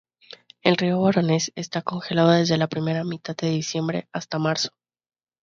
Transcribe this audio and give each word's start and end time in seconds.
El 0.63 0.77
río 0.77 0.97
Voronezh 0.97 1.51
está 1.55 1.83
congelado 1.83 2.31
desde 2.31 2.57
la 2.57 2.65
primera 2.67 3.03
mitad 3.03 3.35
de 3.37 3.51
diciembre 3.51 4.09
hasta 4.11 4.39
marzo. 4.39 4.69